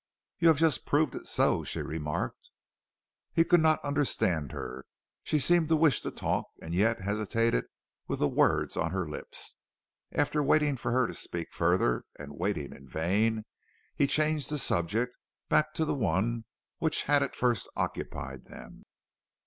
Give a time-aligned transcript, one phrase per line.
[0.39, 2.49] "You have just proved it so," she remarked.
[3.33, 4.85] He could not understand her;
[5.21, 7.65] she seemed to wish to talk and yet hesitated
[8.07, 9.57] with the words on her lips.
[10.11, 13.45] After waiting for her to speak further and waiting in vain,
[13.95, 15.15] he changed the subject
[15.49, 16.45] back to the one
[16.79, 18.81] which had at first occupied them.